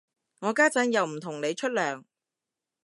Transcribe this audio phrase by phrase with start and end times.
[0.39, 2.05] 我家陣又唔同你出糧